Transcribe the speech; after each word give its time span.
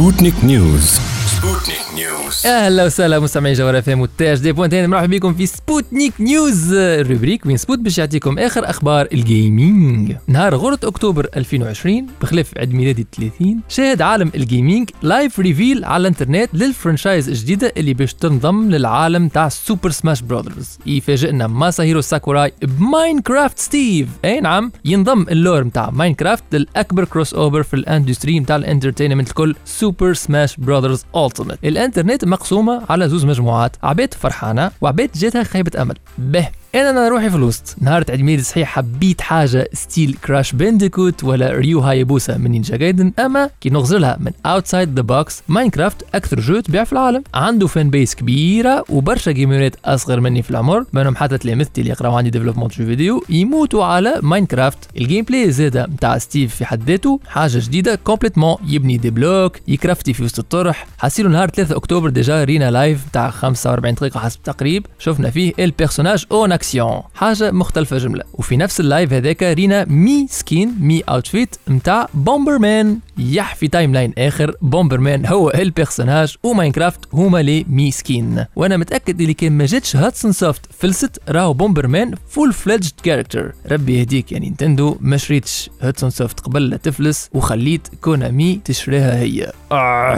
سبوتنيك 0.00 0.44
نيوز 0.44 1.00
سبوتنيك 1.26 1.79
نيوز 1.94 2.46
أهلا 2.46 2.84
وسهلا 2.84 3.18
مستمعي 3.18 3.52
جوهر 3.52 3.78
FM 3.78 4.00
والتاج 4.00 4.38
دي 4.40 4.52
بوانتين 4.52 4.90
مرحبا 4.90 5.06
بكم 5.06 5.34
في 5.34 5.46
سبوتنيك 5.46 6.12
نيوز 6.20 6.72
ال 6.72 6.80
rubrique 6.80 7.46
وين 7.46 7.56
سبوت 7.56 7.78
باش 7.78 7.98
يعطيكم 7.98 8.38
آخر 8.38 8.70
أخبار 8.70 9.08
ال 9.12 9.27
gaming 9.27 10.16
نهار 10.26 10.54
غرة 10.54 10.78
أكتوبر 10.84 11.28
2020 11.36 12.06
بخلاف 12.22 12.58
عيد 12.58 12.74
ميلادي 12.74 13.06
30 13.16 13.60
شاهد 13.68 14.02
عالم 14.02 14.30
ال 14.34 14.42
gaming 14.42 14.90
live 15.02 15.40
reveal 15.40 15.84
على 15.84 16.00
الإنترنت 16.00 16.50
لل 16.52 16.66
franchise 16.66 17.28
الجديدة 17.28 17.72
اللي 17.76 17.94
باش 17.94 18.14
تنضم 18.14 18.70
للعالم 18.70 19.28
تاع 19.28 19.48
Super 19.48 19.90
Smash 19.90 20.22
Brothers 20.22 20.78
يفاجئنا 20.86 21.46
ماساهيرو 21.46 22.00
ساكوراي 22.00 22.52
ب 22.62 22.72
Minecraft 22.72 23.58
Steve 23.58 24.08
أي 24.24 24.40
نعم 24.40 24.72
ينضم 24.84 25.26
ال 25.30 25.37
lore 25.37 25.64
متاع 25.64 25.90
Minecraft 25.90 26.44
للأكبر 26.52 27.04
crossover 27.04 27.62
في 27.62 27.74
ال 27.74 27.81
industry 27.81 28.40
متاع 28.40 28.56
ال 28.56 28.61
entertainment 28.61 29.28
الكل 29.28 29.54
Super 29.64 30.14
Smash 30.14 30.56
Brothers 30.56 31.04
Ultimate 31.16 31.58
الإنترنت 31.80 32.24
مقسومة 32.24 32.82
على 32.90 33.08
زوز 33.08 33.24
مجموعات 33.24 33.76
عباد 33.82 34.14
فرحانة 34.14 34.70
وعباد 34.80 35.10
جاتها 35.14 35.42
خيبه 35.42 35.82
أمل. 35.82 35.94
به. 36.18 36.48
أنا 36.74 36.90
أنا 36.90 37.08
روحي 37.08 37.30
في 37.30 37.36
الوسط. 37.36 37.76
نهار 37.80 38.04
عيد 38.10 38.20
ميلادي 38.20 38.42
صحيح 38.42 38.68
حبيت 38.68 39.20
حاجة 39.20 39.68
style 39.72 40.16
Crash 40.24 40.52
Bandicoot 40.52 41.24
ولا 41.24 41.50
Ryu 41.52 41.80
Hayabusa 41.80 42.36
من 42.36 42.50
Ninja 42.50 42.76
Gaiden 42.76 43.12
أما 43.18 43.50
كي 43.60 43.70
نغزرلها 43.70 44.16
من 44.20 44.32
outside 44.46 44.94
the 44.96 45.02
box 45.02 45.42
Minecraft 45.48 46.02
أكثر 46.14 46.40
jeu 46.40 46.60
تبيع 46.60 46.84
في 46.84 46.92
العالم. 46.92 47.22
عنده 47.34 47.66
fan 47.66 47.90
base 47.90 48.14
كبيرة 48.14 48.84
وبرشا 48.88 49.30
جيمرات 49.30 49.76
أصغر 49.84 50.20
مني 50.20 50.42
في 50.42 50.50
العمر 50.50 50.84
منهم 50.92 51.16
حتى 51.16 51.38
تلامذتي 51.38 51.80
اللي 51.80 51.90
يقراو 51.92 52.16
عندي 52.16 52.30
développement 52.30 52.68
jeux 52.68 52.84
vidéo 52.84 53.24
يموتوا 53.28 53.84
على 53.84 54.14
Minecraft 54.22 54.78
ال 54.96 55.24
gameplay 55.24 55.50
زاده 55.52 55.86
نتاع 55.86 56.18
Steve 56.18 56.54
في 56.54 56.64
حد 56.64 56.82
ذاته 56.90 57.20
حاجة 57.26 57.58
جديدة 57.58 57.94
complètement 57.94 58.56
يبني 58.66 58.96
des 58.96 59.10
blocs 59.10 59.56
يكرافتي 59.68 60.12
في 60.12 60.22
وسط 60.24 60.38
الطرح. 60.38 60.86
حسيلو 60.98 61.28
نهار 61.28 61.48
3 61.50 61.76
أكتوبر 61.76 62.08
déjà 62.10 62.44
رينا 62.44 62.70
live 62.70 63.00
تاع 63.12 63.30
45 63.30 63.94
دقيقة 63.94 64.20
حسب 64.20 64.42
تقريب 64.42 64.86
شفنا 64.98 65.30
فيه 65.30 65.52
ال 65.58 65.64
personnage 65.64 66.24
en 66.32 66.59
action 66.60 67.02
حاجة 67.14 67.50
مختلفه 67.50 67.98
جمله 67.98 68.22
وفي 68.34 68.56
نفس 68.56 68.80
ال 68.80 68.86
live 68.86 69.12
هذاك 69.12 69.42
رينا 69.42 69.84
Mii 69.88 70.26
skin 70.30 70.74
Mii 70.80 71.00
outfit 71.00 71.56
نتاع 71.68 72.08
Bomberman 72.14 72.98
يح 73.18 73.54
في 73.54 73.68
timeline 73.68 74.12
اخر 74.18 74.54
Bomberman 74.62 75.26
هو 75.26 75.50
ال 75.50 75.58
personnage 75.58 76.36
و 76.42 76.48
Minecraft 76.48 77.00
هما 77.12 77.38
les 77.42 77.64
Mii 77.68 77.90
skin 77.90 78.44
وأنا 78.56 78.76
متاكد 78.76 79.20
اللي 79.20 79.34
كان 79.34 79.52
ما 79.52 79.66
جاتش 79.66 79.96
Hudson 79.96 80.32
Soft 80.32 80.60
فلست 80.78 81.20
راهو 81.28 81.52
Bomberman 81.52 82.14
full 82.28 82.52
fledged 82.52 82.92
character 83.02 83.52
ربي 83.70 83.98
يهديك 83.98 84.32
يا 84.32 84.38
نينتندو 84.38 84.96
ما 85.00 85.16
شريتش 85.16 85.70
Hudson 85.80 86.10
Soft 86.10 86.40
قبل 86.40 86.70
لا 86.70 86.76
تفلس 86.76 87.28
وخليت 87.34 87.88
كونامي 88.00 88.60
تشريها 88.64 89.18
هي. 89.18 89.52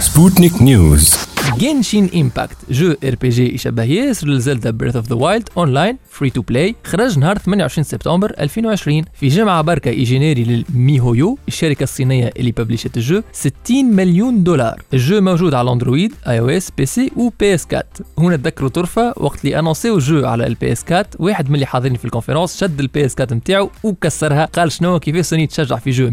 سبوتنيك 0.00 0.62
نيوز 0.62 1.14
Genshin 1.50 2.10
Impact 2.14 2.56
jeu 2.70 2.94
RPG 3.04 3.54
يشبه 3.54 3.82
ياسر 3.82 4.28
ل 4.28 4.35
Zelda 4.35 4.70
Breath 4.70 4.96
of 4.96 5.08
the 5.08 5.16
Wild 5.16 5.48
online 5.56 5.98
free 6.10 6.30
to 6.30 6.42
play 6.42 6.74
خرج 6.84 7.18
نهار 7.18 7.38
28 7.38 7.84
سبتمبر 7.84 8.34
2020 8.40 9.02
في 9.14 9.28
جمعة 9.28 9.62
بركة 9.62 9.88
a 9.88 9.96
généré 9.96 10.44
للميهويو 10.44 11.38
الشركة 11.48 11.82
الصينية 11.82 12.30
اللي 12.36 12.50
publish 12.50 12.90
ت 12.90 12.96
ال 12.96 13.02
jeu 13.02 13.22
60 13.32 13.84
مليون 13.84 14.42
دولار 14.42 14.82
ال 14.94 15.00
jeu 15.00 15.20
موجود 15.20 15.54
على 15.54 15.72
اندرويد 15.72 16.14
اي 16.28 16.38
أو 16.38 16.48
اس 16.48 16.70
بي 16.78 16.86
سي 16.86 17.10
و 17.16 17.30
بي 17.40 17.54
اس 17.54 17.66
4 17.72 17.84
هنا 18.18 18.36
تذكروا 18.36 18.68
طرفة 18.68 19.14
وقت 19.16 19.44
اللي 19.44 19.58
انونسيو 19.58 19.94
ال 19.94 20.02
jeu 20.02 20.26
على 20.26 20.46
ال 20.46 20.72
PS 20.72 20.84
4 20.84 21.06
واحد 21.18 21.48
من 21.48 21.54
اللي 21.54 21.66
حاضرين 21.66 21.96
في 21.96 22.04
ال 22.04 22.09
conference 22.09 22.60
شد 22.60 22.80
ال 22.80 23.06
PS 23.06 23.14
4 23.20 23.36
نتاعو 23.36 23.70
وكسرها 23.82 24.44
قال 24.44 24.72
شنو 24.72 24.98
كيفاش 24.98 25.24
سوني 25.24 25.46
تشجع 25.46 25.76
في 25.76 25.90
jeu 25.90 26.10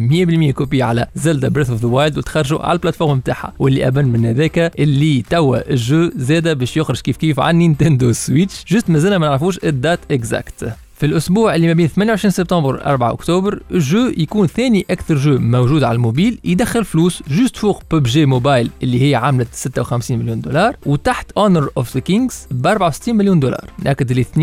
100% 0.52 0.54
copie 0.54 0.84
على 0.84 1.08
Zelda 1.16 1.48
Breath 1.50 1.70
of 1.70 1.82
the 1.82 1.88
Wild 1.88 2.18
وتخرجوا 2.18 2.60
على 2.60 2.74
ال 2.74 2.79
platform 2.79 3.18
نتاعها 3.18 3.54
واللي 3.60 3.88
ابان 3.88 4.06
من 4.06 4.26
هذاك 4.26 4.72
اللي 4.80 5.19
توا 5.22 5.70
ال 5.70 5.80
jeu 5.80 6.12
زاده 6.16 6.54
باش 6.54 6.78
يخرج 6.78 7.00
كيف 7.02 7.18
كيف 7.18 7.40
على 7.40 7.58
نينتندو 7.58 8.12
سويتش 8.12 8.66
juste 8.68 8.90
مازلنا 8.90 9.18
ما 9.18 9.28
نعرفوش 9.28 9.60
ال 9.64 9.71
date 9.71 10.00
exacte 10.12 10.74
في 11.00 11.06
الأسبوع 11.06 11.56
اللي 11.56 11.68
ما 11.68 11.74
بين 11.74 11.88
28 11.88 12.32
سبتمبر 12.32 12.86
4 12.86 13.12
أكتوبر 13.12 13.62
ال 13.72 13.82
jeu 13.82 14.12
يكون 14.18 14.48
ثاني 14.48 14.86
أكثر 14.90 15.16
jeu 15.16 15.38
موجود 15.38 15.84
على 15.84 15.96
الموبيل 15.96 16.40
يدخل 16.44 16.86
فلوس 16.86 17.24
juste 17.30 17.58
فوق 17.58 17.84
PUBG 17.92 18.26
Mobile 18.26 18.70
اللي 18.84 19.10
هي 19.10 19.16
عملت 19.16 19.48
56 19.52 20.20
مليون 20.20 20.42
دولار 20.42 20.76
وتحت 20.86 21.32
Honor 21.32 21.70
of 21.78 21.94
the 21.94 22.00
Kings 22.00 22.48
ب 22.52 22.68
64 22.68 23.16
مليون 23.16 23.40
دولار. 23.40 23.70
نأكد 23.84 24.12
اللي 24.12 24.24
42% 24.24 24.38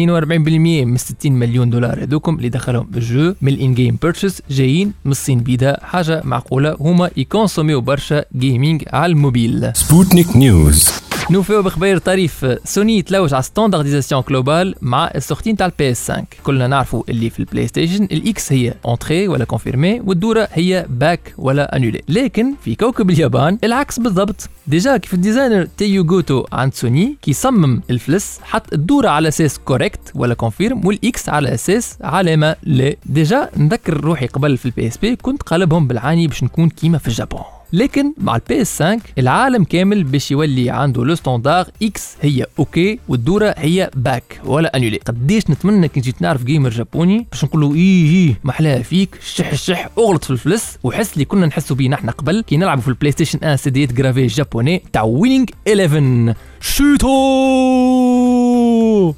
من 0.87 0.97
60 0.97 1.33
مليون 1.33 1.71
دولار 1.71 2.03
هذوكم 2.03 2.37
اللي 2.37 2.49
دخلهم 2.49 2.91
الجو 2.95 3.35
من 3.43 3.53
الان 3.53 3.75
جيم 3.75 3.99
بيرتشيز 4.03 4.43
جايين 4.51 4.93
من 5.05 5.11
الصين. 5.11 5.41
بيدا 5.41 5.79
حاجة 5.83 6.23
معقولة 6.25 6.77
هما 6.81 7.11
يكونسوميو 7.17 7.81
برشا 7.81 8.25
جيمنج 8.37 8.85
على 8.93 9.13
الموبيل. 9.13 9.71
سبوتنيك 9.75 10.37
نيوز 10.37 11.06
نوفيو 11.31 11.63
بخبير 11.63 11.99
طريف 11.99 12.47
سوني 12.65 13.03
تلوج 13.03 13.35
على 13.35 13.43
ستاندرديزاسيون 13.43 14.23
جلوبال 14.29 14.75
مع 14.83 15.11
السخطين 15.15 15.57
تاع 15.57 15.67
البي 15.67 15.91
اس 15.91 16.11
5 16.11 16.25
كلنا 16.45 16.67
نعرفوا 16.67 17.03
اللي 17.09 17.31
في 17.31 17.39
البلاي 17.39 17.67
ستيشن 17.69 18.05
الاكس 18.05 18.53
هي 18.53 18.75
اونتري 18.85 19.29
ولا 19.29 19.45
كونفيرمي 19.45 20.01
والدوره 20.01 20.49
هي 20.53 20.87
باك 20.89 21.35
ولا 21.39 21.77
انولي 21.77 22.03
لكن 22.09 22.55
في 22.65 22.75
كوكب 22.75 23.11
اليابان 23.11 23.59
العكس 23.65 23.99
بالضبط 23.99 24.49
ديجا 24.67 24.97
كيف 24.97 25.15
الديزاينر 25.15 25.65
تيو 25.65 26.05
جوتو 26.05 26.45
عند 26.53 26.75
سوني 26.75 27.17
كي 27.23 27.33
صمم 27.33 27.83
الفلس 27.91 28.41
حط 28.43 28.73
الدوره 28.73 29.09
على 29.09 29.29
أساس 29.29 29.59
كوريكت 29.59 30.01
ولا 30.15 30.35
كونفيرم 30.35 30.87
والاكس 30.87 31.29
على 31.29 31.55
أساس 31.55 31.99
علامه 32.01 32.57
لا 32.63 32.97
ديجا 33.07 33.51
نذكر 33.57 34.01
روحي 34.01 34.27
قبل 34.27 34.57
في 34.59 34.67
البي 34.67 34.87
اس 34.89 34.97
بي 34.97 35.17
كنت 35.17 35.43
قالبهم 35.43 35.87
بالعاني 35.87 36.27
باش 36.27 36.45
نكون 36.45 36.69
كيما 36.69 36.99
في 36.99 37.09
الجابون 37.09 37.56
لكن 37.77 38.13
مع 38.19 38.37
البي 38.37 38.63
اس 38.63 38.83
5 38.83 39.01
العالم 39.19 39.65
كامل 39.65 40.05
باش 40.05 40.31
يولي 40.31 40.71
عنده 40.71 41.05
le 41.05 41.15
standard 41.15 41.67
X 41.83 42.17
هي 42.23 42.47
OK 42.59 42.99
والدورة 43.09 43.55
هي 43.59 43.91
back 43.97 44.41
ولا 44.45 44.77
annuler 44.77 44.97
قديش 44.97 45.51
نتمنى 45.51 45.89
كي 45.89 46.01
جيت 46.01 46.23
نعرف 46.23 46.45
gamer 46.45 46.71
جابوني 46.71 47.27
باش 47.33 47.45
نقول 47.45 47.61
له 47.61 47.75
إيه 47.75 48.07
إيه 48.15 48.41
محلاها 48.45 48.83
فيك 48.83 49.19
شح 49.25 49.55
شح 49.55 49.89
أغلط 49.99 50.25
في 50.25 50.31
الفلس 50.31 50.79
وحس 50.83 51.13
اللي 51.13 51.25
كنا 51.25 51.47
نحسوا 51.47 51.77
بيه 51.77 51.89
نحن 51.89 52.11
قبل 52.11 52.41
كي 52.47 52.57
نلعبوا 52.57 52.83
في 52.83 52.89
البلاي 52.89 53.13
ستيشن 53.13 53.39
1 53.43 53.57
سيديات 53.57 53.93
gravé 53.93 54.27
جابوني 54.27 54.83
تاع 54.93 55.03
Winning 55.03 55.51
11 55.69 56.35
شوتو 56.61 57.17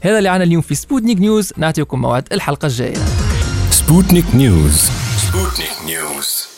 هذا 0.03 0.19
اللي 0.19 0.29
عنا 0.29 0.45
اليوم 0.45 0.63
في 0.63 0.75
سبوتنيك 0.75 1.21
نيوز 1.21 1.53
نعطيكم 1.57 2.01
موعد 2.01 2.29
الحلقة 2.33 2.67
الجاية. 2.67 2.99
سبوتنيك 3.71 4.25
نيوز 4.35 4.91
سبوتنيك 5.17 5.71
نيوز 5.87 6.58